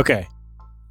Okay. 0.00 0.26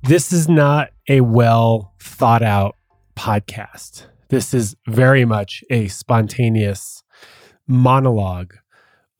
This 0.04 0.32
is 0.32 0.48
not 0.48 0.90
a 1.10 1.22
well 1.22 1.96
thought 2.00 2.44
out 2.44 2.76
podcast. 3.16 4.06
This 4.28 4.54
is 4.54 4.76
very 4.88 5.26
much 5.26 5.64
a 5.72 5.88
spontaneous 5.88 7.04
monologue 7.68 8.54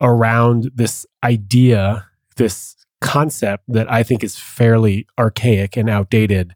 around 0.00 0.70
this 0.76 1.06
idea, 1.24 2.06
this 2.36 2.76
concept 3.00 3.64
that 3.66 3.90
I 3.90 4.04
think 4.04 4.22
is 4.22 4.38
fairly 4.38 5.08
archaic 5.18 5.76
and 5.76 5.90
outdated 5.90 6.54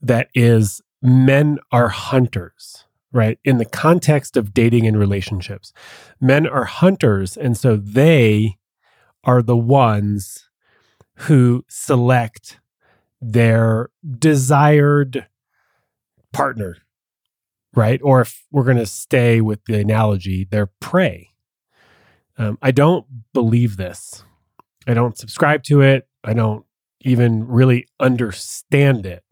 that 0.00 0.28
is 0.32 0.80
men 1.02 1.58
are 1.72 1.88
hunters, 1.88 2.84
right? 3.10 3.40
In 3.44 3.58
the 3.58 3.64
context 3.64 4.36
of 4.36 4.54
dating 4.54 4.86
and 4.86 4.96
relationships, 4.96 5.72
men 6.20 6.46
are 6.46 6.66
hunters. 6.66 7.36
And 7.36 7.56
so 7.56 7.74
they 7.74 8.58
are 9.24 9.42
the 9.42 9.56
ones 9.56 10.46
who 11.24 11.64
select 11.68 12.59
their 13.20 13.90
desired 14.18 15.26
partner, 16.32 16.78
right? 17.74 18.00
Or 18.02 18.20
if 18.20 18.44
we're 18.50 18.64
going 18.64 18.76
to 18.76 18.86
stay 18.86 19.40
with 19.40 19.64
the 19.66 19.78
analogy, 19.80 20.44
their 20.44 20.66
prey. 20.66 21.30
Um, 22.38 22.58
I 22.62 22.70
don't 22.70 23.06
believe 23.32 23.76
this. 23.76 24.24
I 24.86 24.94
don't 24.94 25.18
subscribe 25.18 25.62
to 25.64 25.82
it. 25.82 26.08
I 26.24 26.32
don't 26.32 26.64
even 27.02 27.46
really 27.46 27.86
understand 27.98 29.06
it 29.06 29.24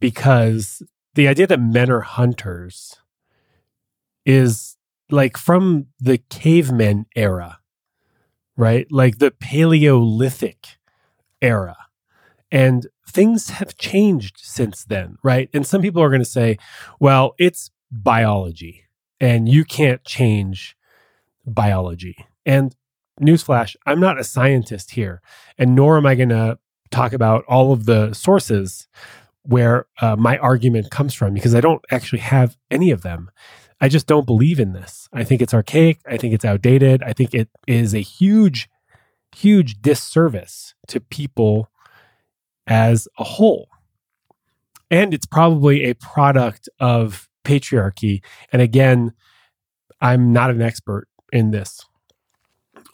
because 0.00 0.82
the 1.14 1.28
idea 1.28 1.46
that 1.46 1.60
men 1.60 1.90
are 1.90 2.00
hunters 2.00 2.96
is 4.24 4.76
like 5.10 5.36
from 5.36 5.86
the 6.00 6.18
caveman 6.18 7.06
era, 7.14 7.58
right? 8.56 8.86
Like 8.90 9.18
the 9.18 9.30
Paleolithic 9.30 10.78
era. 11.40 11.76
And 12.50 12.86
things 13.08 13.50
have 13.50 13.76
changed 13.76 14.38
since 14.42 14.84
then, 14.84 15.16
right? 15.22 15.48
And 15.52 15.66
some 15.66 15.82
people 15.82 16.02
are 16.02 16.08
going 16.10 16.20
to 16.20 16.24
say, 16.24 16.58
well, 17.00 17.34
it's 17.38 17.70
biology 17.90 18.84
and 19.20 19.48
you 19.48 19.64
can't 19.64 20.04
change 20.04 20.76
biology. 21.46 22.16
And 22.44 22.74
newsflash, 23.20 23.76
I'm 23.86 24.00
not 24.00 24.18
a 24.18 24.24
scientist 24.24 24.92
here, 24.92 25.22
and 25.56 25.74
nor 25.74 25.96
am 25.96 26.06
I 26.06 26.14
going 26.14 26.30
to 26.30 26.58
talk 26.90 27.12
about 27.12 27.44
all 27.46 27.72
of 27.72 27.86
the 27.86 28.12
sources 28.12 28.88
where 29.42 29.86
uh, 30.00 30.16
my 30.16 30.38
argument 30.38 30.90
comes 30.90 31.14
from 31.14 31.34
because 31.34 31.54
I 31.54 31.60
don't 31.60 31.84
actually 31.90 32.20
have 32.20 32.56
any 32.70 32.90
of 32.90 33.02
them. 33.02 33.30
I 33.80 33.88
just 33.88 34.06
don't 34.06 34.26
believe 34.26 34.58
in 34.58 34.72
this. 34.72 35.08
I 35.12 35.24
think 35.24 35.42
it's 35.42 35.52
archaic. 35.52 36.00
I 36.06 36.16
think 36.16 36.32
it's 36.32 36.44
outdated. 36.44 37.02
I 37.02 37.12
think 37.12 37.34
it 37.34 37.48
is 37.66 37.94
a 37.94 38.00
huge, 38.00 38.68
huge 39.34 39.82
disservice 39.82 40.74
to 40.88 41.00
people 41.00 41.68
as 42.66 43.08
a 43.18 43.24
whole. 43.24 43.68
And 44.90 45.12
it's 45.12 45.26
probably 45.26 45.84
a 45.84 45.94
product 45.94 46.68
of 46.80 47.28
patriarchy. 47.44 48.22
And 48.52 48.62
again, 48.62 49.12
I'm 50.00 50.32
not 50.32 50.50
an 50.50 50.62
expert 50.62 51.08
in 51.32 51.50
this 51.50 51.84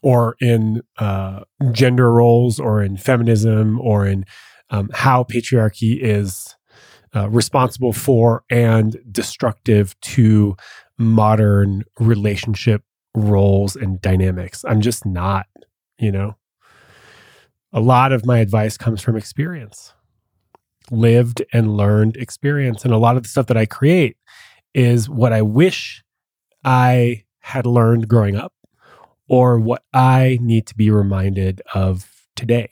or 0.03 0.37
in 0.41 0.83
uh, 0.99 1.41
gender 1.73 2.13
roles 2.13 2.59
or 2.59 2.83
in 2.83 2.97
feminism 2.97 3.79
or 3.81 4.07
in 4.07 4.25
um, 4.71 4.89
how 4.95 5.25
patriarchy 5.25 5.99
is 6.01 6.57
uh, 7.15 7.29
responsible 7.29 7.93
for 7.93 8.45
and 8.51 8.97
destructive 9.11 9.99
to 10.01 10.57
modern 10.97 11.85
relationship 11.99 12.83
roles 13.15 13.75
and 13.75 14.01
dynamics. 14.01 14.65
I'm 14.67 14.81
just 14.81 15.05
not, 15.05 15.47
you 15.99 16.13
know. 16.13 16.37
A 17.73 17.81
lot 17.81 18.13
of 18.13 18.27
my 18.27 18.39
advice 18.39 18.77
comes 18.77 19.01
from 19.01 19.17
experience, 19.17 19.95
lived 20.91 21.43
and 21.53 21.77
learned 21.77 22.17
experience. 22.17 22.85
And 22.85 22.93
a 22.93 22.99
lot 22.99 23.17
of 23.17 23.23
the 23.23 23.29
stuff 23.29 23.47
that 23.47 23.57
I 23.57 23.67
create 23.67 24.17
is 24.75 25.09
what 25.09 25.33
I 25.33 25.43
wish 25.43 26.03
I 26.65 27.25
had 27.41 27.67
learned 27.67 28.09
growing 28.09 28.37
up 28.37 28.53
or 29.29 29.59
what 29.59 29.85
I 29.95 30.39
need 30.41 30.67
to 30.67 30.75
be 30.75 30.91
reminded 30.91 31.63
of 31.75 32.27
today. 32.35 32.69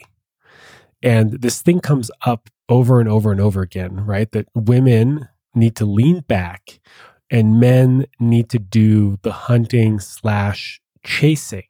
And 1.02 1.32
this 1.32 1.62
thing 1.62 1.80
comes 1.80 2.10
up 2.26 2.50
over 2.68 2.98
and 3.00 3.08
over 3.08 3.30
and 3.30 3.40
over 3.40 3.62
again, 3.62 4.04
right? 4.04 4.30
That 4.32 4.48
women 4.54 5.28
need 5.54 5.76
to 5.76 5.86
lean 5.86 6.20
back 6.20 6.80
and 7.30 7.60
men 7.60 8.06
need 8.18 8.48
to 8.50 8.58
do 8.58 9.18
the 9.22 9.32
hunting 9.32 10.00
slash 10.00 10.80
chasing. 11.04 11.66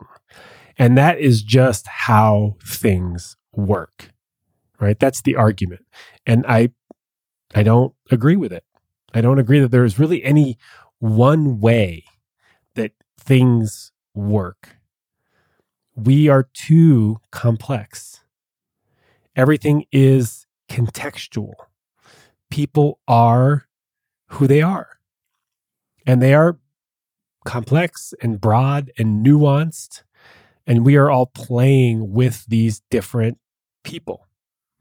And 0.78 0.97
that 0.97 1.19
is 1.19 1.43
just 1.43 1.87
how 1.89 2.56
things 2.65 3.37
work, 3.53 4.12
right? 4.81 4.99
That's 4.99 5.22
the 5.22 5.37
argument. 5.37 5.84
And 6.25 6.44
I, 6.47 6.71
I 7.55 7.62
don't 7.62 7.94
agree 8.11 8.37
with 8.37 8.53
it. 8.53 8.65
I 9.12 9.21
don't 9.21 9.39
agree 9.39 9.59
that 9.61 9.71
there 9.71 9.84
is 9.84 9.99
really 9.99 10.22
any 10.22 10.56
one 10.99 11.61
way 11.61 12.05
that 12.75 12.93
things 13.19 13.93
work. 14.15 14.77
We 15.97 16.28
are 16.28 16.49
too 16.55 17.19
complex 17.33 18.21
everything 19.39 19.84
is 19.93 20.47
contextual. 20.69 21.55
People 22.50 22.99
are 23.06 23.66
who 24.31 24.47
they 24.47 24.60
are, 24.60 24.99
and 26.05 26.21
they 26.21 26.34
are 26.34 26.59
complex 27.47 28.12
and 28.21 28.41
broad 28.41 28.91
and 28.99 29.25
nuanced. 29.25 30.03
And 30.69 30.87
we 30.87 30.95
are 30.97 31.11
all 31.11 31.27
playing 31.27 32.12
with 32.12 32.47
these 32.47 32.83
different 32.91 33.39
people, 33.83 34.27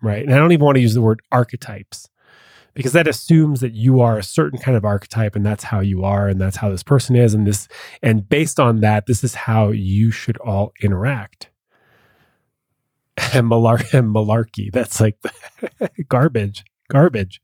right? 0.01 0.23
And 0.23 0.33
I 0.33 0.37
don't 0.37 0.51
even 0.51 0.65
want 0.65 0.75
to 0.75 0.81
use 0.81 0.93
the 0.93 1.01
word 1.01 1.21
archetypes 1.31 2.07
because 2.75 2.93
that 2.93 3.07
assumes 3.07 3.61
that 3.61 3.73
you 3.73 4.01
are 4.01 4.19
a 4.19 4.23
certain 4.23 4.59
kind 4.59 4.77
of 4.77 4.85
archetype 4.85 5.35
and 5.35 5.43
that's 5.43 5.63
how 5.63 5.79
you 5.79 6.03
are 6.03 6.27
and 6.27 6.39
that's 6.39 6.57
how 6.57 6.69
this 6.69 6.83
person 6.83 7.15
is 7.15 7.33
and 7.33 7.47
this 7.47 7.67
and 8.03 8.29
based 8.29 8.59
on 8.59 8.81
that 8.81 9.07
this 9.07 9.23
is 9.23 9.33
how 9.33 9.69
you 9.69 10.11
should 10.11 10.37
all 10.37 10.73
interact 10.83 11.49
and, 13.33 13.49
malar- 13.49 13.79
malarkey. 14.13 14.71
That's 14.71 15.01
like 15.01 15.17
garbage, 16.07 16.63
garbage. 16.89 17.41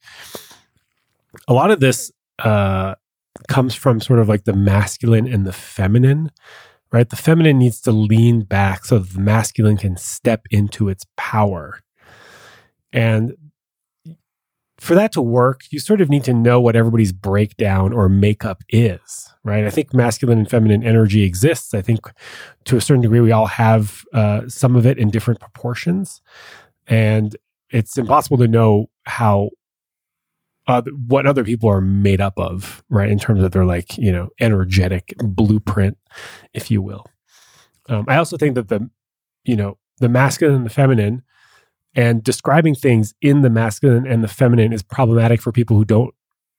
A 1.48 1.54
lot 1.54 1.72
of 1.72 1.80
this 1.80 2.12
uh, 2.40 2.96
comes 3.48 3.74
from 3.74 4.00
sort 4.00 4.20
of 4.20 4.30
like 4.30 4.44
the 4.44 4.54
masculine 4.54 5.28
and 5.28 5.46
the 5.46 5.54
feminine, 5.54 6.32
right? 6.94 7.10
The 7.10 7.16
feminine 7.18 7.58
needs 7.58 7.82
to 7.82 7.92
lean 7.92 8.44
back 8.44 8.86
so 8.86 9.00
the 9.00 9.20
masculine 9.20 9.78
can 9.78 9.98
step 9.98 10.46
into 10.52 10.88
its 10.88 11.06
power. 11.18 11.80
And 12.94 13.34
for 14.78 14.94
that 14.96 15.12
to 15.14 15.22
work, 15.22 15.62
you 15.72 15.80
sort 15.80 16.02
of 16.02 16.10
need 16.10 16.24
to 16.26 16.34
know 16.34 16.62
what 16.62 16.76
everybody's 16.76 17.12
breakdown 17.12 17.94
or 17.94 18.08
makeup 18.10 18.62
is, 18.70 19.34
right? 19.44 19.66
I 19.66 19.72
think 19.72 19.94
masculine 19.94 20.38
and 20.38 20.50
feminine 20.50 20.84
energy 20.84 21.24
exists. 21.24 21.74
I 21.74 21.82
think 21.82 22.02
to 22.66 22.78
a 22.78 22.82
certain 22.82 23.02
degree, 23.02 23.22
we 23.22 23.32
all 23.32 23.48
have 23.48 24.04
uh, 24.14 24.48
some 24.48 24.76
of 24.76 24.86
it 24.86 25.00
in 25.00 25.10
different 25.10 25.40
proportions. 25.40 26.22
And 26.86 27.36
it's 27.72 27.98
impossible 27.98 28.38
to 28.38 28.48
know 28.48 28.90
how, 29.06 29.50
uh, 30.68 30.82
what 31.08 31.26
other 31.26 31.44
people 31.44 31.70
are 31.70 31.82
made 31.82 32.22
up 32.22 32.38
of, 32.38 32.84
right? 32.90 33.10
In 33.10 33.20
terms 33.20 33.44
of 33.44 33.52
their 33.52 33.66
like, 33.66 33.98
you 33.98 34.12
know, 34.12 34.30
energetic 34.40 35.14
blueprint, 35.18 35.98
if 36.54 36.72
you 36.72 36.82
will. 36.82 37.06
Um, 37.90 38.06
I 38.08 38.18
also 38.18 38.38
think 38.38 38.56
that 38.56 38.70
the, 38.70 38.90
you 39.44 39.56
know, 39.56 39.78
the 40.00 40.10
masculine 40.10 40.56
and 40.56 40.66
the 40.66 40.70
feminine 40.70 41.24
and 41.96 42.24
describing 42.24 42.76
things 42.76 43.14
in 43.22 43.42
the 43.42 43.50
masculine 43.50 44.08
and 44.08 44.24
the 44.24 44.28
feminine 44.28 44.74
is 44.74 44.82
problematic 44.82 45.42
for 45.42 45.52
people 45.52 45.78
who 45.78 45.86
don't 45.86 46.14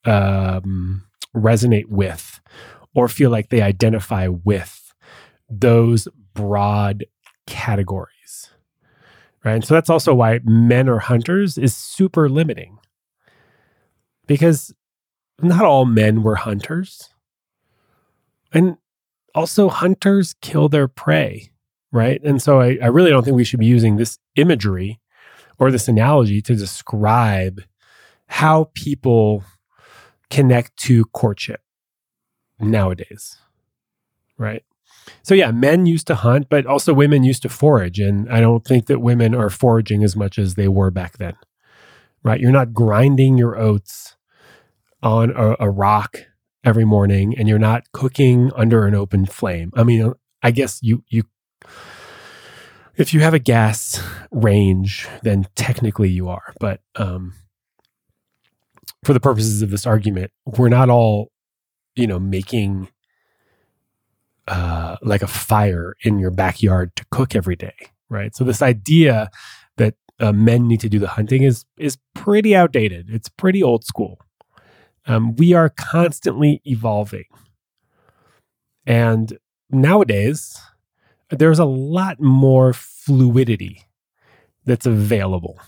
um, 0.04 1.04
resonate 1.34 1.88
with 1.88 2.40
or 2.94 3.08
feel 3.08 3.30
like 3.30 3.48
they 3.48 3.62
identify 3.62 4.28
with 4.28 4.92
those 5.48 6.08
broad 6.34 7.04
categories. 7.46 8.50
Right. 9.44 9.54
And 9.54 9.64
so 9.64 9.74
that's 9.74 9.90
also 9.90 10.14
why 10.14 10.40
men 10.44 10.88
are 10.88 11.00
hunters 11.00 11.58
is 11.58 11.76
super 11.76 12.28
limiting 12.28 12.78
because 14.26 14.72
not 15.40 15.64
all 15.64 15.84
men 15.84 16.22
were 16.22 16.36
hunters. 16.36 17.10
And 18.52 18.76
also, 19.34 19.68
hunters 19.68 20.34
kill 20.40 20.68
their 20.68 20.86
prey. 20.86 21.50
Right. 21.90 22.20
And 22.24 22.40
so 22.40 22.60
I, 22.60 22.78
I 22.82 22.86
really 22.86 23.10
don't 23.10 23.24
think 23.24 23.36
we 23.36 23.44
should 23.44 23.60
be 23.60 23.66
using 23.66 23.96
this 23.96 24.18
imagery 24.36 25.00
or 25.58 25.70
this 25.70 25.88
analogy 25.88 26.40
to 26.42 26.54
describe 26.54 27.62
how 28.26 28.70
people 28.74 29.44
connect 30.30 30.76
to 30.78 31.04
courtship 31.06 31.60
nowadays. 32.58 33.38
Right. 34.38 34.64
So, 35.22 35.34
yeah, 35.34 35.50
men 35.50 35.86
used 35.86 36.06
to 36.08 36.14
hunt, 36.14 36.48
but 36.48 36.66
also 36.66 36.94
women 36.94 37.24
used 37.24 37.42
to 37.42 37.48
forage. 37.48 38.00
And 38.00 38.28
I 38.32 38.40
don't 38.40 38.64
think 38.64 38.86
that 38.86 39.00
women 39.00 39.34
are 39.34 39.50
foraging 39.50 40.02
as 40.02 40.16
much 40.16 40.38
as 40.38 40.54
they 40.54 40.68
were 40.68 40.90
back 40.90 41.18
then. 41.18 41.34
Right. 42.22 42.40
You're 42.40 42.52
not 42.52 42.72
grinding 42.72 43.36
your 43.36 43.56
oats 43.56 44.13
on 45.04 45.30
a, 45.30 45.54
a 45.60 45.70
rock 45.70 46.16
every 46.64 46.84
morning 46.84 47.36
and 47.38 47.46
you're 47.46 47.58
not 47.58 47.92
cooking 47.92 48.50
under 48.56 48.86
an 48.86 48.94
open 48.94 49.26
flame. 49.26 49.70
I 49.76 49.84
mean, 49.84 50.12
I 50.42 50.50
guess 50.50 50.80
you, 50.82 51.04
you, 51.08 51.24
if 52.96 53.12
you 53.12 53.20
have 53.20 53.34
a 53.34 53.38
gas 53.38 54.02
range, 54.30 55.06
then 55.22 55.46
technically 55.54 56.08
you 56.08 56.28
are. 56.28 56.54
But 56.58 56.80
um, 56.96 57.34
for 59.04 59.12
the 59.12 59.20
purposes 59.20 59.62
of 59.62 59.70
this 59.70 59.86
argument, 59.86 60.32
we're 60.46 60.70
not 60.70 60.88
all, 60.88 61.30
you 61.94 62.06
know, 62.06 62.18
making 62.18 62.88
uh, 64.48 64.96
like 65.02 65.22
a 65.22 65.26
fire 65.26 65.96
in 66.02 66.18
your 66.18 66.30
backyard 66.30 66.96
to 66.96 67.04
cook 67.10 67.34
every 67.34 67.56
day, 67.56 67.74
right? 68.08 68.34
So 68.34 68.44
this 68.44 68.62
idea 68.62 69.30
that 69.76 69.94
uh, 70.20 70.32
men 70.32 70.66
need 70.66 70.80
to 70.80 70.88
do 70.88 70.98
the 70.98 71.08
hunting 71.08 71.42
is 71.42 71.64
is 71.76 71.98
pretty 72.14 72.54
outdated. 72.54 73.10
It's 73.10 73.28
pretty 73.28 73.62
old 73.62 73.84
school. 73.84 74.20
Um, 75.06 75.36
we 75.36 75.52
are 75.52 75.68
constantly 75.68 76.62
evolving, 76.64 77.26
and 78.86 79.38
nowadays 79.70 80.58
there's 81.30 81.58
a 81.58 81.64
lot 81.64 82.20
more 82.20 82.72
fluidity 82.72 83.82
that's 84.64 84.86
available 84.86 85.58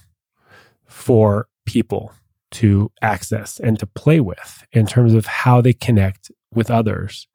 for 0.86 1.48
people 1.66 2.12
to 2.52 2.90
access 3.02 3.60
and 3.60 3.78
to 3.78 3.86
play 3.86 4.20
with 4.20 4.64
in 4.72 4.86
terms 4.86 5.14
of 5.14 5.26
how 5.26 5.60
they 5.60 5.72
connect 5.72 6.30
with 6.54 6.70
others. 6.70 7.26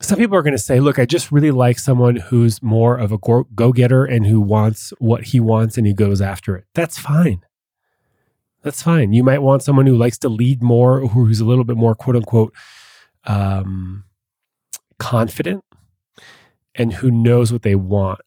Some 0.00 0.18
people 0.18 0.36
are 0.36 0.42
going 0.42 0.52
to 0.52 0.58
say, 0.58 0.80
look, 0.80 0.98
I 0.98 1.06
just 1.06 1.32
really 1.32 1.50
like 1.50 1.78
someone 1.78 2.16
who's 2.16 2.62
more 2.62 2.96
of 2.96 3.10
a 3.10 3.18
go 3.18 3.72
getter 3.72 4.04
and 4.04 4.26
who 4.26 4.40
wants 4.40 4.92
what 4.98 5.24
he 5.24 5.40
wants 5.40 5.78
and 5.78 5.86
he 5.86 5.94
goes 5.94 6.20
after 6.20 6.56
it. 6.56 6.64
That's 6.74 6.98
fine. 6.98 7.40
That's 8.64 8.82
fine. 8.82 9.12
You 9.12 9.22
might 9.22 9.42
want 9.42 9.62
someone 9.62 9.86
who 9.86 9.94
likes 9.94 10.18
to 10.18 10.28
lead 10.30 10.62
more, 10.62 11.00
or 11.00 11.08
who's 11.08 11.38
a 11.38 11.44
little 11.44 11.64
bit 11.64 11.76
more 11.76 11.94
quote 11.94 12.16
unquote 12.16 12.54
um, 13.26 14.04
confident 14.98 15.62
and 16.74 16.94
who 16.94 17.10
knows 17.10 17.52
what 17.52 17.62
they 17.62 17.74
want. 17.74 18.20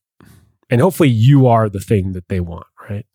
And 0.69 0.79
hopefully 0.79 1.09
you 1.09 1.47
are 1.47 1.69
the 1.69 1.79
thing 1.79 2.13
that 2.13 2.27
they 2.29 2.39
want, 2.39 2.67
right? 2.87 3.05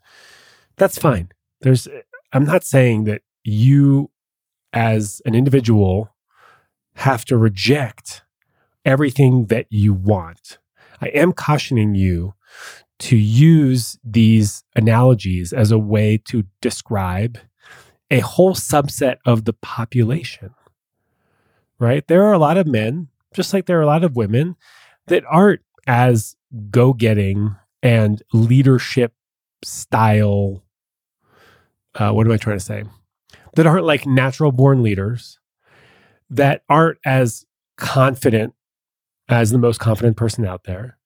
That's 0.76 0.98
fine. 0.98 1.30
There's 1.60 1.86
I'm 2.32 2.44
not 2.44 2.64
saying 2.64 3.04
that 3.04 3.22
you 3.44 4.10
as 4.72 5.22
an 5.24 5.34
individual 5.34 6.14
have 6.96 7.24
to 7.26 7.36
reject 7.36 8.22
everything 8.84 9.46
that 9.46 9.66
you 9.70 9.94
want. 9.94 10.58
I 11.00 11.06
am 11.08 11.32
cautioning 11.32 11.94
you 11.94 12.34
to 13.02 13.16
use 13.16 13.98
these 14.04 14.62
analogies 14.76 15.52
as 15.52 15.72
a 15.72 15.78
way 15.78 16.16
to 16.16 16.44
describe 16.60 17.36
a 18.12 18.20
whole 18.20 18.54
subset 18.54 19.16
of 19.26 19.44
the 19.44 19.52
population. 19.52 20.54
Right? 21.80 22.06
There 22.06 22.22
are 22.22 22.32
a 22.32 22.38
lot 22.38 22.58
of 22.58 22.68
men, 22.68 23.08
just 23.34 23.52
like 23.52 23.66
there 23.66 23.80
are 23.80 23.82
a 23.82 23.86
lot 23.86 24.04
of 24.04 24.14
women, 24.14 24.54
that 25.08 25.24
aren't 25.28 25.62
as 25.84 26.36
go 26.70 26.92
getting 26.92 27.56
and 27.82 28.22
leadership 28.32 29.12
style. 29.64 30.62
Uh, 31.96 32.12
what 32.12 32.24
am 32.24 32.32
I 32.32 32.36
trying 32.36 32.58
to 32.58 32.64
say? 32.64 32.84
That 33.56 33.66
aren't 33.66 33.84
like 33.84 34.06
natural 34.06 34.52
born 34.52 34.80
leaders, 34.80 35.40
that 36.30 36.62
aren't 36.68 36.98
as 37.04 37.46
confident 37.76 38.54
as 39.28 39.50
the 39.50 39.58
most 39.58 39.80
confident 39.80 40.16
person 40.16 40.46
out 40.46 40.64
there. 40.64 40.98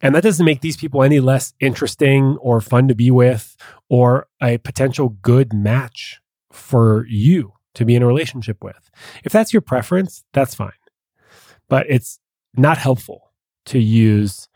And 0.00 0.14
that 0.14 0.22
doesn't 0.22 0.44
make 0.44 0.60
these 0.60 0.76
people 0.76 1.02
any 1.02 1.20
less 1.20 1.54
interesting 1.60 2.36
or 2.40 2.60
fun 2.60 2.88
to 2.88 2.94
be 2.94 3.10
with 3.10 3.56
or 3.88 4.28
a 4.40 4.58
potential 4.58 5.10
good 5.22 5.52
match 5.52 6.20
for 6.52 7.04
you 7.08 7.54
to 7.74 7.84
be 7.84 7.94
in 7.94 8.02
a 8.02 8.06
relationship 8.06 8.62
with. 8.62 8.90
If 9.24 9.32
that's 9.32 9.52
your 9.52 9.62
preference, 9.62 10.24
that's 10.32 10.54
fine. 10.54 10.72
But 11.68 11.86
it's 11.88 12.20
not 12.56 12.78
helpful 12.78 13.32
to 13.66 13.78
use 13.78 14.48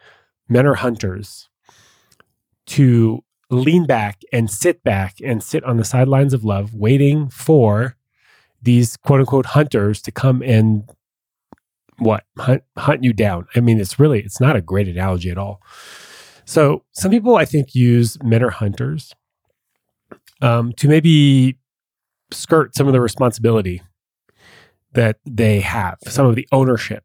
men 0.49 0.67
are 0.67 0.75
hunters 0.75 1.49
to 2.67 3.23
lean 3.51 3.85
back 3.85 4.23
and 4.33 4.51
sit 4.51 4.83
back 4.83 5.17
and 5.23 5.43
sit 5.43 5.63
on 5.65 5.77
the 5.77 5.85
sidelines 5.85 6.33
of 6.33 6.45
love, 6.45 6.75
waiting 6.75 7.29
for 7.29 7.97
these 8.63 8.97
quote 8.97 9.21
unquote 9.21 9.47
hunters 9.47 10.01
to 10.03 10.13
come 10.13 10.43
and 10.43 10.89
what 11.99 12.25
hunt, 12.39 12.63
hunt 12.77 13.05
you 13.05 13.13
down. 13.13 13.47
I 13.55 13.61
mean, 13.61 13.81
it's 13.81 13.99
really 13.99 14.21
it's 14.21 14.41
not 14.41 14.57
a 14.57 14.63
great 14.63 14.89
analogy 14.89 15.31
at 15.31 15.39
all. 15.39 15.61
So 16.45 16.85
some 16.93 17.11
people 17.11 17.37
I 17.37 17.45
think 17.45 17.75
use 17.75 18.23
men 18.23 18.43
are 18.43 18.51
hunters 18.51 19.15
um, 20.41 20.73
to 20.75 20.89
maybe 20.89 21.59
skirt 22.31 22.75
some 22.75 22.87
of 22.87 22.93
the 22.93 23.01
responsibility 23.01 23.83
that 24.93 25.19
they 25.25 25.61
have, 25.61 25.99
some 26.07 26.27
of 26.27 26.35
the 26.35 26.49
ownership 26.53 27.05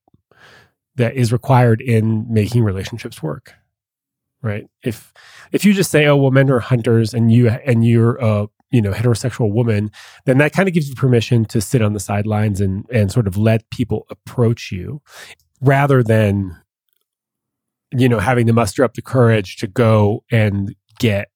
that 0.95 1.15
is 1.15 1.31
required 1.31 1.79
in 1.79 2.25
making 2.31 2.63
relationships 2.63 3.21
work 3.21 3.53
right 4.41 4.67
if 4.83 5.13
if 5.51 5.65
you 5.65 5.73
just 5.73 5.89
say 5.89 6.05
oh 6.05 6.15
well 6.15 6.31
men 6.31 6.49
are 6.49 6.59
hunters 6.59 7.13
and 7.13 7.31
you 7.31 7.49
and 7.49 7.85
you're 7.85 8.15
a 8.17 8.47
you 8.71 8.81
know 8.81 8.91
heterosexual 8.91 9.51
woman 9.51 9.89
then 10.25 10.37
that 10.37 10.53
kind 10.53 10.67
of 10.67 10.73
gives 10.73 10.89
you 10.89 10.95
permission 10.95 11.45
to 11.45 11.61
sit 11.61 11.81
on 11.81 11.93
the 11.93 11.99
sidelines 11.99 12.61
and 12.61 12.85
and 12.91 13.11
sort 13.11 13.27
of 13.27 13.37
let 13.37 13.69
people 13.69 14.05
approach 14.09 14.71
you 14.71 15.01
rather 15.61 16.03
than 16.03 16.55
you 17.91 18.09
know 18.09 18.19
having 18.19 18.47
to 18.47 18.53
muster 18.53 18.83
up 18.83 18.93
the 18.93 19.01
courage 19.01 19.57
to 19.57 19.67
go 19.67 20.23
and 20.31 20.75
get 20.99 21.29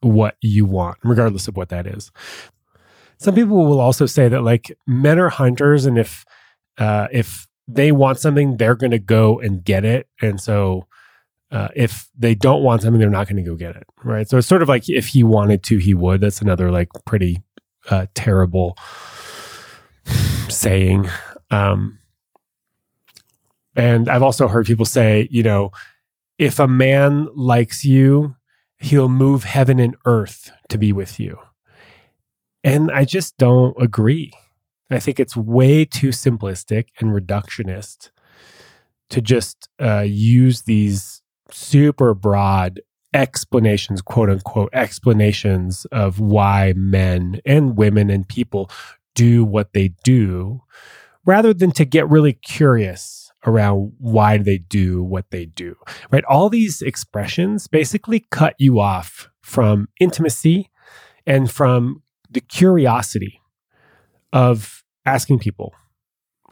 what 0.00 0.36
you 0.42 0.64
want 0.64 0.98
regardless 1.02 1.48
of 1.48 1.56
what 1.56 1.68
that 1.68 1.86
is 1.86 2.10
some 3.18 3.34
people 3.34 3.64
will 3.64 3.80
also 3.80 4.06
say 4.06 4.28
that 4.28 4.42
like 4.42 4.76
men 4.86 5.18
are 5.18 5.30
hunters 5.30 5.86
and 5.86 5.98
if 5.98 6.24
uh 6.78 7.06
if 7.12 7.46
they 7.66 7.92
want 7.92 8.18
something, 8.18 8.56
they're 8.56 8.74
going 8.74 8.90
to 8.90 8.98
go 8.98 9.38
and 9.40 9.64
get 9.64 9.84
it. 9.84 10.06
And 10.20 10.40
so 10.40 10.86
uh, 11.54 11.68
if 11.76 12.08
they 12.18 12.34
don't 12.34 12.64
want 12.64 12.82
something, 12.82 12.98
they're 12.98 13.08
not 13.08 13.28
going 13.28 13.36
to 13.36 13.48
go 13.48 13.54
get 13.54 13.76
it. 13.76 13.86
Right. 14.02 14.28
So 14.28 14.38
it's 14.38 14.46
sort 14.48 14.60
of 14.60 14.68
like 14.68 14.88
if 14.88 15.06
he 15.06 15.22
wanted 15.22 15.62
to, 15.64 15.78
he 15.78 15.94
would. 15.94 16.20
That's 16.20 16.42
another 16.42 16.72
like 16.72 16.88
pretty 17.06 17.42
uh, 17.88 18.06
terrible 18.14 18.76
saying. 20.48 21.08
Um, 21.52 22.00
and 23.76 24.08
I've 24.08 24.22
also 24.24 24.48
heard 24.48 24.66
people 24.66 24.84
say, 24.84 25.28
you 25.30 25.44
know, 25.44 25.70
if 26.38 26.58
a 26.58 26.66
man 26.66 27.28
likes 27.36 27.84
you, 27.84 28.34
he'll 28.78 29.08
move 29.08 29.44
heaven 29.44 29.78
and 29.78 29.94
earth 30.06 30.50
to 30.70 30.76
be 30.76 30.92
with 30.92 31.20
you. 31.20 31.38
And 32.64 32.90
I 32.90 33.04
just 33.04 33.36
don't 33.38 33.80
agree. 33.80 34.32
I 34.90 34.98
think 34.98 35.20
it's 35.20 35.36
way 35.36 35.84
too 35.84 36.08
simplistic 36.08 36.86
and 36.98 37.10
reductionist 37.10 38.10
to 39.10 39.20
just 39.20 39.68
uh, 39.80 40.00
use 40.00 40.62
these 40.62 41.13
super 41.50 42.14
broad 42.14 42.80
explanations, 43.12 44.02
quote 44.02 44.30
unquote, 44.30 44.70
explanations 44.72 45.84
of 45.92 46.18
why 46.20 46.72
men 46.76 47.40
and 47.44 47.76
women 47.76 48.10
and 48.10 48.28
people 48.28 48.70
do 49.14 49.44
what 49.44 49.72
they 49.72 49.88
do, 50.02 50.62
rather 51.24 51.54
than 51.54 51.70
to 51.70 51.84
get 51.84 52.08
really 52.08 52.32
curious 52.32 53.30
around 53.46 53.92
why 53.98 54.38
they 54.38 54.58
do 54.58 55.02
what 55.02 55.30
they 55.30 55.44
do. 55.44 55.76
Right? 56.10 56.24
All 56.24 56.48
these 56.48 56.82
expressions 56.82 57.68
basically 57.68 58.26
cut 58.30 58.54
you 58.58 58.80
off 58.80 59.28
from 59.42 59.88
intimacy 60.00 60.70
and 61.26 61.50
from 61.50 62.02
the 62.30 62.40
curiosity 62.40 63.40
of 64.32 64.82
asking 65.06 65.38
people, 65.38 65.72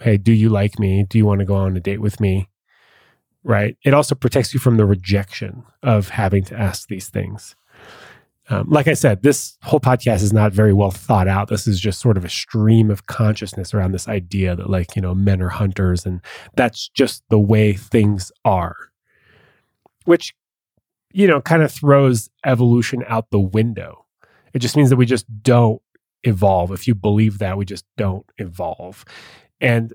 hey, 0.01 0.17
do 0.17 0.33
you 0.33 0.49
like 0.49 0.79
me? 0.79 1.05
Do 1.09 1.19
you 1.19 1.27
want 1.27 1.41
to 1.41 1.45
go 1.47 1.57
on 1.57 1.77
a 1.77 1.81
date 1.81 2.01
with 2.01 2.21
me? 2.21 2.49
Right. 3.45 3.77
It 3.85 3.93
also 3.93 4.15
protects 4.15 4.55
you 4.55 4.61
from 4.61 4.77
the 4.77 4.87
rejection 4.87 5.65
of 5.83 6.11
having 6.11 6.45
to 6.45 6.57
ask 6.57 6.89
these 6.89 7.09
things. 7.09 7.57
Um, 8.49 8.69
like 8.69 8.89
I 8.89 8.95
said, 8.95 9.23
this 9.23 9.57
whole 9.63 9.81
podcast 9.81 10.23
is 10.23 10.33
not 10.33 10.53
very 10.53 10.73
well 10.73 10.91
thought 10.91 11.29
out. 11.29 11.49
This 11.49 11.67
is 11.67 11.81
just 11.81 12.01
sort 12.01 12.17
of 12.17 12.25
a 12.25 12.29
stream 12.29 12.91
of 12.91 13.07
consciousness 13.07 13.73
around 13.73 13.93
this 13.93 14.09
idea 14.09 14.55
that, 14.55 14.69
like, 14.69 14.95
you 14.95 15.03
know, 15.03 15.15
men 15.15 15.41
are 15.41 15.49
hunters 15.49 16.05
and 16.05 16.21
that's 16.57 16.89
just 16.89 17.23
the 17.31 17.39
way 17.39 17.73
things 17.73 18.31
are, 18.45 18.77
which, 20.05 20.35
you 21.13 21.27
know, 21.27 21.41
kind 21.41 21.63
of 21.63 21.73
throws 21.73 22.31
evolution 22.45 23.05
out 23.07 23.31
the 23.31 23.41
window. 23.41 24.05
It 24.53 24.59
just 24.59 24.77
means 24.77 24.91
that 24.91 24.97
we 24.97 25.07
just 25.07 25.27
don't 25.43 25.81
evolve. 26.25 26.73
If 26.73 26.87
you 26.87 26.95
believe 26.95 27.39
that, 27.39 27.57
we 27.57 27.65
just 27.65 27.87
don't 27.97 28.27
evolve. 28.39 29.05
And 29.61 29.95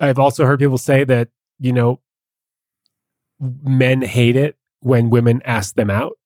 I've 0.00 0.18
also 0.18 0.44
heard 0.46 0.58
people 0.58 0.78
say 0.78 1.04
that, 1.04 1.28
you 1.58 1.72
know, 1.72 2.00
men 3.40 4.02
hate 4.02 4.36
it 4.36 4.56
when 4.80 5.10
women 5.10 5.42
ask 5.44 5.74
them 5.74 5.90
out. 5.90 6.18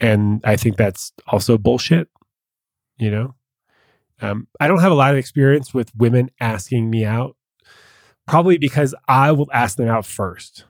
And 0.00 0.40
I 0.44 0.56
think 0.56 0.76
that's 0.76 1.12
also 1.26 1.56
bullshit, 1.56 2.08
you 2.98 3.10
know? 3.10 3.34
Um, 4.20 4.48
I 4.60 4.68
don't 4.68 4.80
have 4.80 4.92
a 4.92 4.96
lot 4.96 5.12
of 5.12 5.18
experience 5.18 5.74
with 5.74 5.94
women 5.94 6.30
asking 6.40 6.88
me 6.90 7.04
out, 7.04 7.36
probably 8.26 8.58
because 8.58 8.94
I 9.08 9.32
will 9.32 9.48
ask 9.52 9.76
them 9.76 9.88
out 9.88 10.06
first. 10.06 10.64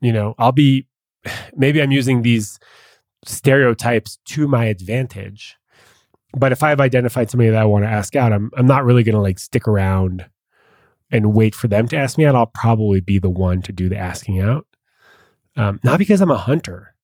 You 0.00 0.12
know, 0.12 0.34
I'll 0.38 0.52
be, 0.52 0.86
maybe 1.56 1.82
I'm 1.82 1.92
using 1.92 2.22
these 2.22 2.58
stereotypes 3.24 4.18
to 4.26 4.48
my 4.48 4.66
advantage. 4.66 5.56
But 6.32 6.52
if 6.52 6.62
I've 6.62 6.80
identified 6.80 7.30
somebody 7.30 7.50
that 7.50 7.60
I 7.60 7.64
want 7.64 7.84
to 7.84 7.90
ask 7.90 8.14
out, 8.14 8.32
I'm 8.32 8.52
I'm 8.56 8.66
not 8.66 8.84
really 8.84 9.02
going 9.02 9.16
to 9.16 9.20
like 9.20 9.40
stick 9.40 9.66
around 9.66 10.26
and 11.10 11.34
wait 11.34 11.54
for 11.54 11.68
them 11.68 11.88
to 11.88 11.96
ask 11.96 12.18
me 12.18 12.24
out. 12.24 12.34
I'll 12.34 12.46
probably 12.46 13.00
be 13.00 13.18
the 13.18 13.30
one 13.30 13.62
to 13.62 13.72
do 13.72 13.88
the 13.88 13.96
asking 13.96 14.40
out. 14.40 14.66
Um, 15.56 15.80
not 15.82 15.98
because 15.98 16.20
I'm 16.20 16.30
a 16.30 16.38
hunter, 16.38 16.94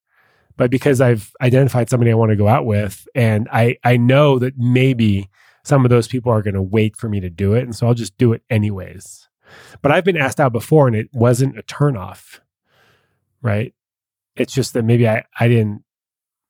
but 0.56 0.70
because 0.70 1.00
I've 1.00 1.32
identified 1.40 1.90
somebody 1.90 2.10
I 2.10 2.14
want 2.14 2.30
to 2.30 2.36
go 2.36 2.48
out 2.48 2.64
with, 2.64 3.06
and 3.14 3.48
I 3.52 3.76
I 3.84 3.96
know 3.96 4.38
that 4.38 4.56
maybe 4.56 5.28
some 5.64 5.84
of 5.84 5.90
those 5.90 6.08
people 6.08 6.32
are 6.32 6.42
going 6.42 6.54
to 6.54 6.62
wait 6.62 6.96
for 6.96 7.08
me 7.08 7.20
to 7.20 7.30
do 7.30 7.54
it, 7.54 7.64
and 7.64 7.74
so 7.74 7.86
I'll 7.86 7.94
just 7.94 8.16
do 8.16 8.32
it 8.32 8.42
anyways. 8.48 9.28
But 9.82 9.92
I've 9.92 10.04
been 10.04 10.16
asked 10.16 10.40
out 10.40 10.52
before, 10.52 10.86
and 10.86 10.96
it 10.96 11.08
wasn't 11.12 11.58
a 11.58 11.62
turnoff, 11.62 12.40
right? 13.42 13.74
It's 14.36 14.54
just 14.54 14.72
that 14.74 14.84
maybe 14.84 15.08
I 15.08 15.24
I 15.38 15.48
didn't 15.48 15.82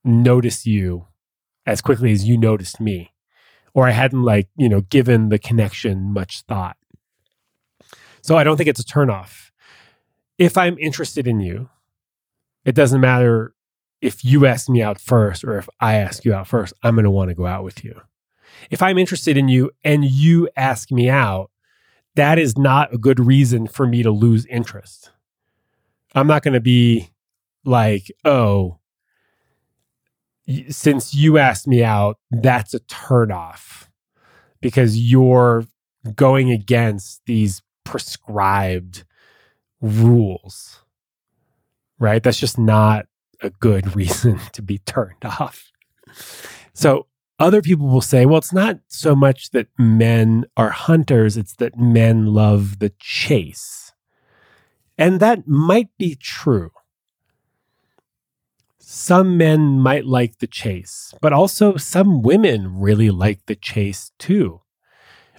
notice 0.03 0.65
you 0.65 1.07
as 1.65 1.81
quickly 1.81 2.11
as 2.11 2.25
you 2.25 2.37
noticed 2.37 2.79
me, 2.79 3.11
or 3.73 3.87
I 3.87 3.91
hadn't 3.91 4.23
like 4.23 4.49
you 4.55 4.69
know 4.69 4.81
given 4.81 5.29
the 5.29 5.39
connection 5.39 6.13
much 6.13 6.43
thought. 6.43 6.77
So 8.27 8.35
I 8.35 8.43
don't 8.43 8.57
think 8.57 8.67
it's 8.67 8.81
a 8.81 8.83
turnoff. 8.83 9.51
If 10.37 10.57
I'm 10.57 10.77
interested 10.79 11.27
in 11.27 11.39
you, 11.39 11.69
it 12.65 12.75
doesn't 12.75 12.99
matter 12.99 13.55
if 14.01 14.25
you 14.25 14.45
ask 14.45 14.67
me 14.67 14.81
out 14.81 14.99
first 14.99 15.45
or 15.45 15.57
if 15.57 15.69
I 15.79 15.95
ask 15.95 16.25
you 16.25 16.33
out 16.33 16.45
first, 16.45 16.73
I'm 16.83 16.95
going 16.95 17.05
to 17.05 17.09
want 17.09 17.29
to 17.29 17.35
go 17.35 17.45
out 17.45 17.63
with 17.63 17.85
you. 17.85 18.01
If 18.69 18.81
I'm 18.81 18.97
interested 18.97 19.37
in 19.37 19.47
you 19.47 19.71
and 19.85 20.03
you 20.03 20.49
ask 20.57 20.91
me 20.91 21.09
out, 21.09 21.51
that 22.15 22.37
is 22.37 22.57
not 22.57 22.93
a 22.93 22.97
good 22.97 23.17
reason 23.17 23.65
for 23.65 23.87
me 23.87 24.03
to 24.03 24.11
lose 24.11 24.45
interest. 24.47 25.11
I'm 26.13 26.27
not 26.27 26.43
going 26.43 26.53
to 26.53 26.59
be 26.59 27.11
like, 27.63 28.11
oh, 28.25 28.79
since 30.67 31.15
you 31.15 31.37
asked 31.37 31.65
me 31.65 31.81
out, 31.81 32.17
that's 32.29 32.73
a 32.73 32.81
turnoff 32.81 33.87
because 34.59 34.97
you're 34.97 35.63
going 36.13 36.51
against 36.51 37.21
these 37.25 37.61
prescribed 37.87 39.05
rules, 39.81 40.83
right? 41.99 42.21
That's 42.21 42.39
just 42.39 42.57
not 42.57 43.07
a 43.41 43.49
good 43.49 43.95
reason 43.95 44.39
to 44.53 44.61
be 44.61 44.79
turned 44.79 45.23
off. 45.23 45.71
So 46.73 47.07
other 47.39 47.61
people 47.61 47.87
will 47.87 48.01
say, 48.01 48.25
well, 48.25 48.39
it's 48.39 48.53
not 48.53 48.79
so 48.87 49.15
much 49.15 49.51
that 49.51 49.67
men 49.77 50.45
are 50.57 50.71
hunters, 50.71 51.37
it's 51.37 51.55
that 51.55 51.79
men 51.79 52.27
love 52.27 52.79
the 52.79 52.91
chase. 52.99 53.93
And 54.97 55.19
that 55.19 55.47
might 55.47 55.89
be 55.97 56.15
true. 56.15 56.71
Some 58.79 59.37
men 59.37 59.79
might 59.79 60.05
like 60.05 60.39
the 60.39 60.47
chase, 60.47 61.13
but 61.21 61.33
also 61.33 61.77
some 61.77 62.21
women 62.21 62.79
really 62.79 63.11
like 63.11 63.45
the 63.45 63.55
chase 63.55 64.11
too. 64.17 64.61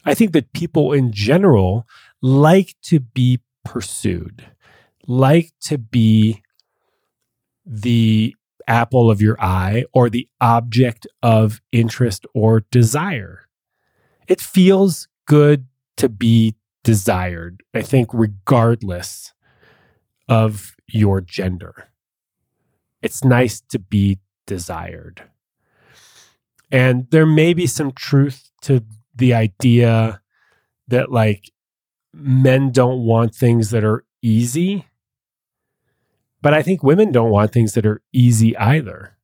I 0.05 0.14
think 0.14 0.33
that 0.33 0.52
people 0.52 0.93
in 0.93 1.12
general 1.12 1.87
like 2.23 2.75
to 2.83 3.01
be 3.01 3.41
pursued, 3.65 4.47
like 5.07 5.53
to 5.61 5.79
be 5.79 6.43
the 7.65 8.35
apple 8.67 9.11
of 9.11 9.21
your 9.23 9.41
eye 9.41 9.85
or 9.93 10.11
the 10.11 10.29
object 10.41 11.07
of 11.23 11.61
interest 11.73 12.27
or 12.35 12.65
desire. 12.71 13.49
It 14.27 14.41
feels 14.41 15.09
good 15.27 15.67
to 15.97 16.09
be 16.09 16.55
desired, 16.85 17.63
I 17.75 17.83
think, 17.83 18.11
regardless 18.13 19.33
of 20.29 20.75
your 20.87 21.21
gender. 21.21 21.89
It's 23.03 23.25
nice 23.25 23.61
to 23.71 23.79
be 23.79 24.19
desired. 24.47 25.23
And 26.71 27.11
there 27.11 27.27
may 27.27 27.55
be 27.55 27.67
some 27.67 27.93
truth 27.93 28.51
to 28.63 28.85
the 29.15 29.35
idea 29.35 30.21
that, 30.89 31.11
like, 31.11 31.51
men 32.12 32.71
don't 32.71 33.00
want 33.00 33.35
things 33.35 33.71
that 33.71 33.85
are 33.85 34.05
easy 34.23 34.85
but 36.41 36.55
I 36.55 36.62
think 36.62 36.83
women 36.83 37.12
don't 37.12 37.31
want 37.31 37.53
things 37.53 37.75
that 37.75 37.87
are 37.87 38.03
easy 38.12 38.57
either. 38.57 39.17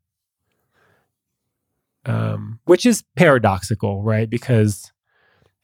Um, 2.07 2.61
which 2.65 2.85
is 2.85 3.05
paradoxical, 3.17 4.03
right? 4.03 4.29
Because 4.29 4.93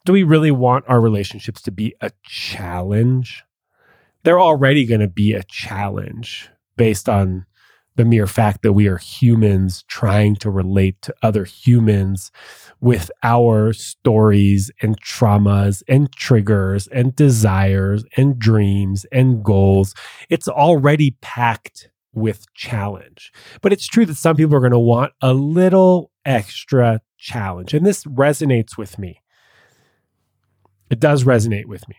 do 0.07 0.13
we 0.13 0.23
really 0.23 0.51
want 0.51 0.85
our 0.89 1.01
relationships 1.01 1.61
to 1.63 1.71
be 1.71 1.95
a 2.01 2.13
challenge? 2.23 3.45
They're 4.23 4.41
already 4.41 4.87
going 4.87 5.01
to 5.01 5.09
be 5.09 5.33
a 5.33 5.43
challenge 5.43 6.49
based 6.77 7.09
on 7.09 7.47
the 8.01 8.05
mere 8.07 8.27
fact 8.27 8.63
that 8.63 8.73
we 8.73 8.89
are 8.89 8.97
humans 8.97 9.85
trying 9.87 10.35
to 10.35 10.49
relate 10.49 11.03
to 11.03 11.15
other 11.23 11.45
humans 11.45 12.33
with 12.81 13.11
our 13.23 13.75
stories 13.75 14.71
and 14.81 14.99
traumas 15.03 15.83
and 15.87 16.11
triggers 16.13 16.87
and 16.87 17.15
desires 17.15 18.03
and 18.17 18.39
dreams 18.39 19.05
and 19.13 19.45
goals. 19.45 19.95
It's 20.31 20.49
already 20.49 21.19
packed 21.21 21.91
with 22.15 22.47
challenge. 22.55 23.33
But 23.61 23.75
it's 23.75 23.87
true 23.87 24.07
that 24.07 24.17
some 24.17 24.35
people 24.35 24.57
are 24.57 24.61
going 24.61 24.73
to 24.73 24.79
want 24.79 25.13
a 25.21 25.35
little 25.35 26.11
extra 26.25 27.03
challenge. 27.19 27.75
And 27.75 27.85
this 27.85 28.05
resonates 28.05 28.79
with 28.79 28.99
me. 28.99 29.21
It 30.89 31.01
does 31.01 31.25
resonate 31.25 31.67
with 31.67 31.87
me. 31.87 31.97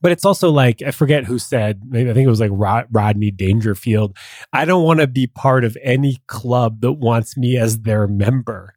But 0.00 0.12
it's 0.12 0.24
also 0.24 0.50
like, 0.50 0.82
I 0.82 0.90
forget 0.90 1.24
who 1.24 1.38
said, 1.38 1.80
maybe 1.86 2.10
I 2.10 2.14
think 2.14 2.26
it 2.26 2.30
was 2.30 2.40
like 2.40 2.50
Rod- 2.52 2.88
Rodney 2.90 3.30
Dangerfield. 3.30 4.16
I 4.52 4.64
don't 4.64 4.84
want 4.84 5.00
to 5.00 5.06
be 5.06 5.26
part 5.26 5.64
of 5.64 5.76
any 5.82 6.18
club 6.26 6.80
that 6.82 6.92
wants 6.92 7.36
me 7.36 7.56
as 7.56 7.80
their 7.80 8.06
member. 8.06 8.74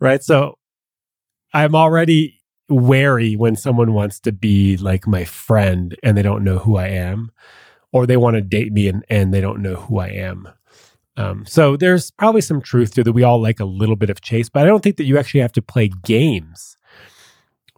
Right. 0.00 0.22
So 0.22 0.58
I'm 1.52 1.76
already 1.76 2.40
wary 2.68 3.36
when 3.36 3.54
someone 3.56 3.92
wants 3.92 4.18
to 4.20 4.32
be 4.32 4.76
like 4.76 5.06
my 5.06 5.24
friend 5.24 5.96
and 6.02 6.16
they 6.16 6.22
don't 6.22 6.42
know 6.42 6.58
who 6.58 6.76
I 6.76 6.88
am, 6.88 7.30
or 7.92 8.06
they 8.06 8.16
want 8.16 8.34
to 8.34 8.40
date 8.40 8.72
me 8.72 8.88
and, 8.88 9.04
and 9.08 9.32
they 9.32 9.40
don't 9.40 9.62
know 9.62 9.76
who 9.76 9.98
I 9.98 10.08
am. 10.08 10.48
Um, 11.16 11.46
so 11.46 11.76
there's 11.76 12.10
probably 12.10 12.40
some 12.40 12.60
truth 12.60 12.94
to 12.94 13.04
that. 13.04 13.12
We 13.12 13.22
all 13.22 13.40
like 13.40 13.60
a 13.60 13.64
little 13.64 13.94
bit 13.94 14.10
of 14.10 14.20
chase, 14.20 14.48
but 14.48 14.64
I 14.64 14.66
don't 14.66 14.82
think 14.82 14.96
that 14.96 15.04
you 15.04 15.16
actually 15.16 15.40
have 15.40 15.52
to 15.52 15.62
play 15.62 15.88
games 16.04 16.76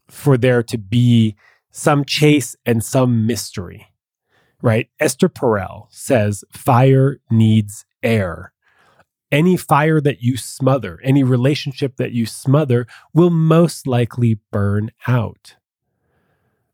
for 0.08 0.38
there 0.38 0.62
to 0.62 0.78
be 0.78 1.36
some 1.76 2.06
chase 2.06 2.56
and 2.64 2.82
some 2.82 3.26
mystery, 3.26 3.88
right? 4.62 4.88
Esther 4.98 5.28
Perel 5.28 5.88
says 5.90 6.42
fire 6.50 7.20
needs 7.30 7.84
air. 8.02 8.54
Any 9.30 9.58
fire 9.58 10.00
that 10.00 10.22
you 10.22 10.38
smother, 10.38 10.98
any 11.04 11.22
relationship 11.22 11.96
that 11.96 12.12
you 12.12 12.24
smother 12.24 12.86
will 13.12 13.28
most 13.28 13.86
likely 13.86 14.38
burn 14.50 14.90
out, 15.06 15.56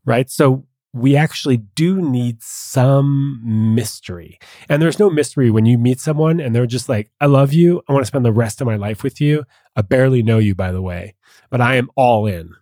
right? 0.04 0.30
So 0.30 0.66
we 0.92 1.16
actually 1.16 1.56
do 1.56 2.00
need 2.00 2.40
some 2.40 3.40
mystery. 3.74 4.38
And 4.68 4.80
there's 4.80 5.00
no 5.00 5.10
mystery 5.10 5.50
when 5.50 5.66
you 5.66 5.78
meet 5.78 5.98
someone 5.98 6.38
and 6.38 6.54
they're 6.54 6.64
just 6.64 6.88
like, 6.88 7.10
I 7.20 7.26
love 7.26 7.52
you. 7.52 7.82
I 7.88 7.92
want 7.92 8.02
to 8.02 8.06
spend 8.06 8.24
the 8.24 8.30
rest 8.30 8.60
of 8.60 8.68
my 8.68 8.76
life 8.76 9.02
with 9.02 9.20
you. 9.20 9.46
I 9.74 9.82
barely 9.82 10.22
know 10.22 10.38
you, 10.38 10.54
by 10.54 10.70
the 10.70 10.82
way, 10.82 11.16
but 11.50 11.60
I 11.60 11.74
am 11.74 11.90
all 11.96 12.26
in. 12.26 12.52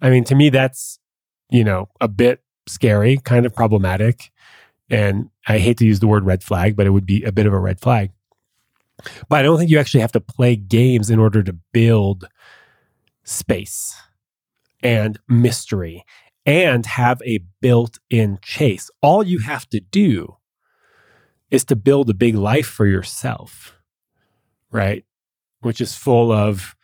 I 0.00 0.10
mean, 0.10 0.22
to 0.24 0.36
me, 0.36 0.48
that's 0.48 1.00
you 1.52 1.62
know, 1.62 1.88
a 2.00 2.08
bit 2.08 2.42
scary, 2.66 3.18
kind 3.18 3.46
of 3.46 3.54
problematic. 3.54 4.32
And 4.90 5.30
I 5.46 5.58
hate 5.58 5.78
to 5.78 5.86
use 5.86 6.00
the 6.00 6.06
word 6.06 6.24
red 6.24 6.42
flag, 6.42 6.74
but 6.76 6.86
it 6.86 6.90
would 6.90 7.06
be 7.06 7.22
a 7.22 7.32
bit 7.32 7.46
of 7.46 7.52
a 7.52 7.58
red 7.58 7.80
flag. 7.80 8.10
But 9.28 9.38
I 9.38 9.42
don't 9.42 9.58
think 9.58 9.70
you 9.70 9.78
actually 9.78 10.00
have 10.00 10.12
to 10.12 10.20
play 10.20 10.56
games 10.56 11.10
in 11.10 11.18
order 11.18 11.42
to 11.42 11.52
build 11.72 12.26
space 13.24 13.94
and 14.82 15.18
mystery 15.28 16.04
and 16.46 16.86
have 16.86 17.20
a 17.24 17.38
built 17.60 17.98
in 18.10 18.38
chase. 18.42 18.90
All 19.02 19.22
you 19.22 19.40
have 19.40 19.68
to 19.70 19.80
do 19.80 20.36
is 21.50 21.64
to 21.66 21.76
build 21.76 22.08
a 22.08 22.14
big 22.14 22.34
life 22.34 22.66
for 22.66 22.86
yourself, 22.86 23.76
right? 24.70 25.04
Which 25.60 25.80
is 25.80 25.94
full 25.94 26.32
of 26.32 26.74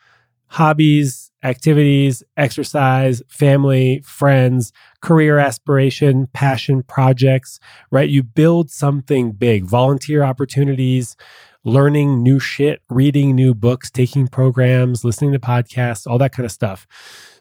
hobbies, 0.46 1.27
activities, 1.42 2.22
exercise, 2.36 3.22
family, 3.28 4.00
friends, 4.04 4.72
career 5.00 5.38
aspiration, 5.38 6.26
passion 6.32 6.82
projects, 6.82 7.60
right? 7.90 8.08
You 8.08 8.22
build 8.22 8.70
something 8.70 9.32
big, 9.32 9.64
volunteer 9.64 10.22
opportunities, 10.22 11.16
learning 11.64 12.22
new 12.22 12.38
shit, 12.38 12.80
reading 12.88 13.34
new 13.34 13.54
books, 13.54 13.90
taking 13.90 14.26
programs, 14.26 15.04
listening 15.04 15.32
to 15.32 15.38
podcasts, 15.38 16.06
all 16.06 16.18
that 16.18 16.32
kind 16.32 16.44
of 16.44 16.52
stuff, 16.52 16.86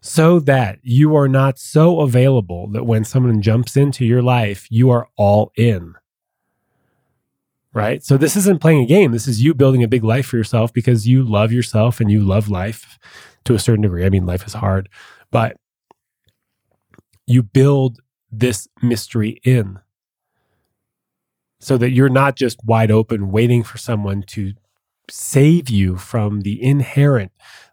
so 0.01 0.39
that 0.39 0.80
you 0.84 1.16
are 1.16 1.27
not 1.27 1.58
so 1.58 2.01
available 2.01 2.68
that 2.72 2.86
when 2.86 3.04
someone 3.04 3.42
jumps 3.42 3.77
into 3.77 4.06
your 4.06 4.22
life, 4.22 4.68
you 4.70 4.89
are 4.89 5.08
all 5.18 5.51
in 5.56 5.96
right? 7.74 8.04
So 8.04 8.18
this 8.18 8.36
isn't 8.36 8.62
playing 8.62 8.82
a 8.82 8.88
game. 8.88 9.12
This 9.12 9.28
is 9.28 9.44
you 9.44 9.54
building 9.54 9.84
a 9.84 9.88
big 9.88 10.04
life 10.04 10.26
for 10.26 10.38
yourself 10.38 10.74
because 10.74 11.08
you 11.08 11.24
love 11.24 11.52
yourself 11.52 12.00
and 12.00 12.12
you 12.12 12.22
love 12.22 12.50
life 12.50 12.98
to 13.46 13.54
a 13.54 13.60
certain 13.60 13.84
degree. 13.84 14.06
I 14.06 14.10
mean, 14.10 14.26
life 14.26 14.46
is 14.46 14.54
hard, 14.54 14.90
but 15.32 15.58
you 17.26 17.44
build 17.44 18.00
this 18.32 18.68
mystery 18.82 19.40
in 19.44 19.80
so 21.60 21.78
that 21.78 21.92
you're 21.92 22.10
not 22.10 22.36
just 22.36 22.64
wide 22.64 22.92
open 22.92 23.32
waiting 23.32 23.64
for 23.64 23.78
someone 23.78 24.24
to 24.28 24.54
save 25.10 25.70
you 25.70 25.98
from 25.98 26.42
the 26.42 26.62
inherent 26.62 27.32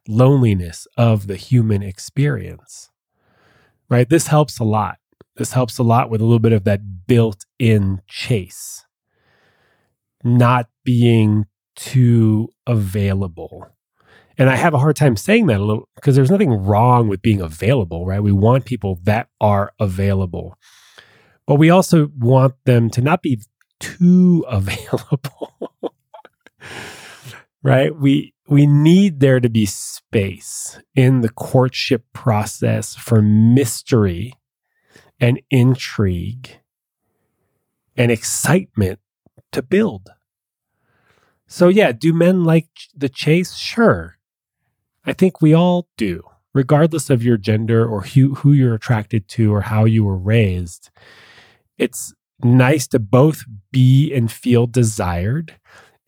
loneliness 0.08 0.86
of 0.96 1.26
the 1.26 1.36
human 1.36 1.82
experience. 1.82 2.90
Right? 3.88 4.08
This 4.08 4.28
helps 4.28 4.58
a 4.58 4.64
lot. 4.64 4.98
This 5.36 5.52
helps 5.52 5.78
a 5.78 5.82
lot 5.82 6.10
with 6.10 6.20
a 6.20 6.24
little 6.24 6.38
bit 6.38 6.52
of 6.52 6.64
that 6.64 7.06
built 7.06 7.44
in 7.58 8.00
chase 8.06 8.83
not 10.24 10.68
being 10.84 11.46
too 11.76 12.48
available. 12.66 13.68
And 14.36 14.50
I 14.50 14.56
have 14.56 14.74
a 14.74 14.78
hard 14.78 14.96
time 14.96 15.16
saying 15.16 15.46
that 15.46 15.60
a 15.60 15.64
little 15.64 15.88
because 15.94 16.16
there's 16.16 16.30
nothing 16.30 16.50
wrong 16.50 17.08
with 17.08 17.22
being 17.22 17.40
available, 17.40 18.04
right? 18.04 18.22
We 18.22 18.32
want 18.32 18.64
people 18.64 18.98
that 19.04 19.28
are 19.40 19.72
available. 19.78 20.58
But 21.46 21.56
we 21.56 21.70
also 21.70 22.10
want 22.18 22.54
them 22.64 22.90
to 22.90 23.02
not 23.02 23.22
be 23.22 23.40
too 23.78 24.44
available. 24.48 25.72
right? 27.62 27.94
We 27.94 28.34
we 28.48 28.66
need 28.66 29.20
there 29.20 29.40
to 29.40 29.48
be 29.48 29.66
space 29.66 30.78
in 30.94 31.22
the 31.22 31.30
courtship 31.30 32.04
process 32.12 32.94
for 32.94 33.22
mystery 33.22 34.34
and 35.18 35.40
intrigue 35.50 36.58
and 37.96 38.10
excitement 38.10 38.98
to 39.54 39.62
build. 39.62 40.10
So, 41.46 41.68
yeah, 41.68 41.92
do 41.92 42.12
men 42.12 42.44
like 42.44 42.68
the 42.94 43.08
chase? 43.08 43.54
Sure. 43.54 44.18
I 45.04 45.12
think 45.12 45.40
we 45.40 45.54
all 45.54 45.88
do, 45.96 46.22
regardless 46.52 47.10
of 47.10 47.22
your 47.22 47.36
gender 47.36 47.86
or 47.86 48.02
who, 48.02 48.34
who 48.36 48.52
you're 48.52 48.74
attracted 48.74 49.28
to 49.28 49.52
or 49.52 49.62
how 49.62 49.84
you 49.84 50.04
were 50.04 50.16
raised. 50.16 50.90
It's 51.76 52.14
nice 52.42 52.86
to 52.88 52.98
both 52.98 53.44
be 53.70 54.12
and 54.12 54.30
feel 54.30 54.66
desired 54.66 55.56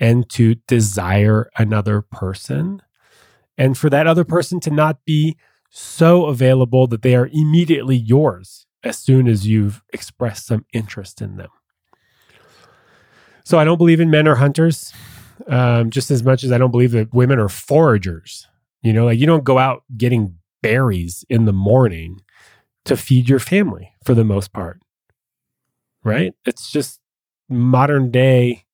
and 0.01 0.29
to 0.31 0.57
desire 0.67 1.51
another 1.59 2.03
person. 2.03 2.83
And 3.59 3.77
for 3.77 3.91
that 3.91 4.07
other 4.07 4.25
person 4.25 4.61
to 4.61 4.71
not 4.71 5.05
be 5.05 5.37
so 5.71 6.27
available 6.27 6.87
that 6.87 7.03
they 7.03 7.15
are 7.15 7.29
immediately 7.33 7.97
yours 7.97 8.67
as 8.83 8.99
soon 8.99 9.29
as 9.29 9.47
you've 9.47 9.83
expressed 9.93 10.47
some 10.47 10.65
interest 10.73 11.21
in 11.21 11.37
them. 11.37 11.51
So 13.47 13.61
I 13.61 13.65
don't 13.65 13.79
believe 13.79 14.01
in 14.01 14.11
men 14.11 14.27
are 14.27 14.35
hunters, 14.35 14.93
um, 15.47 15.91
just 15.91 16.11
as 16.11 16.25
much 16.25 16.43
as 16.43 16.51
I 16.51 16.59
don't 16.59 16.73
believe 16.73 16.91
that 16.91 17.15
women 17.15 17.39
are 17.39 17.49
foragers. 17.49 18.45
You 18.83 18.93
know, 18.93 19.05
like 19.05 19.21
you 19.21 19.27
don't 19.27 19.45
go 19.45 19.57
out 19.57 19.85
getting 19.97 20.39
berries 20.65 21.25
in 21.31 21.45
the 21.45 21.53
morning 21.53 22.23
to 22.87 22.97
feed 22.97 23.29
your 23.29 23.39
family 23.39 23.93
for 24.05 24.15
the 24.15 24.25
most 24.25 24.53
part, 24.53 24.81
right? 26.03 26.35
It's 26.45 26.73
just 26.73 26.99
modern 27.49 28.11
day 28.11 28.65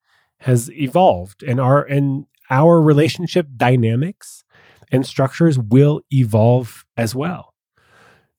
has 0.41 0.71
evolved, 0.73 1.43
and 1.43 1.61
our 1.61 1.83
and 1.83 2.25
our 2.49 2.81
relationship 2.81 3.49
dynamics 3.55 4.43
and 4.91 5.07
structures 5.07 5.59
will 5.59 6.01
evolve 6.11 6.87
as 6.97 7.15
well. 7.15 7.53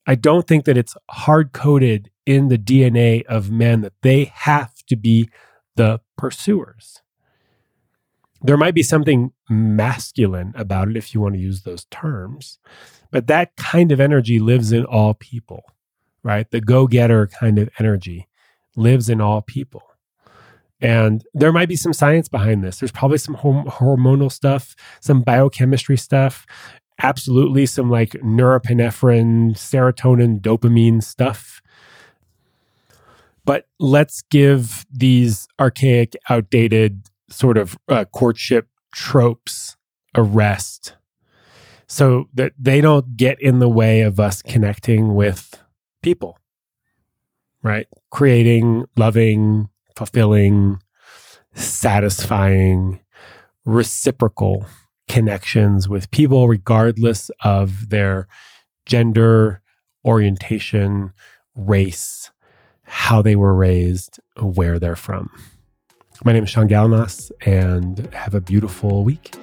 I 0.07 0.15
don't 0.15 0.47
think 0.47 0.65
that 0.65 0.77
it's 0.77 0.97
hard 1.11 1.53
coded 1.53 2.09
in 2.25 2.47
the 2.47 2.57
DNA 2.57 3.23
of 3.27 3.51
men 3.51 3.81
that 3.81 3.93
they 4.01 4.31
have 4.33 4.73
to 4.87 4.95
be 4.95 5.29
the 5.75 5.99
pursuers. 6.17 7.01
There 8.41 8.57
might 8.57 8.73
be 8.73 8.83
something 8.83 9.31
masculine 9.49 10.53
about 10.55 10.89
it 10.89 10.97
if 10.97 11.13
you 11.13 11.21
want 11.21 11.35
to 11.35 11.39
use 11.39 11.61
those 11.61 11.85
terms, 11.85 12.59
but 13.09 13.27
that 13.27 13.55
kind 13.55 13.91
of 13.91 14.01
energy 14.01 14.39
lives 14.39 14.71
in 14.71 14.85
all 14.85 15.13
people, 15.13 15.63
right? 16.23 16.49
The 16.49 16.59
go 16.59 16.87
getter 16.87 17.27
kind 17.27 17.57
of 17.57 17.69
energy 17.79 18.27
lives 18.75 19.07
in 19.09 19.21
all 19.21 19.41
people. 19.41 19.83
And 20.81 21.23
there 21.33 21.53
might 21.53 21.69
be 21.69 21.77
some 21.77 21.93
science 21.93 22.27
behind 22.27 22.61
this. 22.61 22.79
There's 22.79 22.91
probably 22.91 23.17
some 23.17 23.37
hormonal 23.37 24.29
stuff, 24.29 24.75
some 24.99 25.21
biochemistry 25.21 25.95
stuff, 25.95 26.45
absolutely 27.01 27.65
some 27.65 27.89
like 27.89 28.11
norepinephrine, 28.11 29.51
serotonin, 29.53 30.41
dopamine 30.41 31.01
stuff 31.01 31.61
but 33.45 33.67
let's 33.79 34.21
give 34.23 34.85
these 34.91 35.47
archaic, 35.59 36.15
outdated 36.29 37.09
sort 37.29 37.57
of 37.57 37.77
uh, 37.87 38.05
courtship 38.05 38.67
tropes 38.93 39.75
a 40.15 40.21
rest 40.21 40.95
so 41.87 42.29
that 42.33 42.53
they 42.57 42.81
don't 42.81 43.17
get 43.17 43.39
in 43.41 43.59
the 43.59 43.69
way 43.69 44.01
of 44.01 44.19
us 44.19 44.41
connecting 44.41 45.15
with 45.15 45.61
people, 46.01 46.39
right? 47.61 47.87
Creating 48.09 48.85
loving, 48.95 49.69
fulfilling, 49.95 50.79
satisfying, 51.53 52.99
reciprocal 53.65 54.65
connections 55.07 55.87
with 55.87 56.09
people, 56.11 56.47
regardless 56.47 57.29
of 57.43 57.89
their 57.89 58.27
gender, 58.85 59.61
orientation, 60.05 61.13
race, 61.55 62.31
how 62.83 63.21
they 63.21 63.35
were 63.35 63.53
raised, 63.53 64.19
where 64.39 64.79
they're 64.79 64.95
from. 64.95 65.29
My 66.23 66.31
name 66.31 66.43
is 66.43 66.49
Shaun 66.49 66.67
Galanos, 66.67 67.31
and 67.45 68.13
have 68.13 68.33
a 68.33 68.41
beautiful 68.41 69.03
week. 69.03 69.35